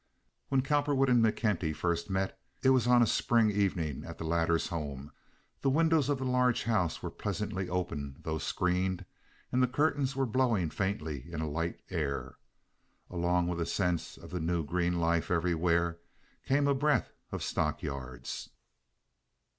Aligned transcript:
When 0.49 0.63
Cowperwood 0.63 1.09
and 1.09 1.23
McKenty 1.23 1.75
first 1.75 2.09
met, 2.09 2.39
it 2.63 2.71
was 2.71 2.87
on 2.87 3.03
a 3.03 3.05
spring 3.05 3.51
evening 3.51 4.03
at 4.03 4.17
the 4.17 4.23
latter's 4.23 4.69
home. 4.69 5.11
The 5.61 5.69
windows 5.69 6.09
of 6.09 6.17
the 6.17 6.25
large 6.25 6.63
house 6.63 7.03
were 7.03 7.11
pleasantly 7.11 7.69
open, 7.69 8.15
though 8.23 8.39
screened, 8.39 9.05
and 9.51 9.61
the 9.61 9.67
curtains 9.67 10.15
were 10.15 10.25
blowing 10.25 10.71
faintly 10.71 11.31
in 11.31 11.39
a 11.41 11.47
light 11.47 11.81
air. 11.91 12.37
Along 13.11 13.45
with 13.47 13.61
a 13.61 13.65
sense 13.67 14.17
of 14.17 14.31
the 14.31 14.39
new 14.39 14.63
green 14.65 14.99
life 14.99 15.29
everywhere 15.29 15.99
came 16.47 16.67
a 16.67 16.73
breath 16.73 17.11
of 17.31 17.43
stock 17.43 17.83
yards. 17.83 18.49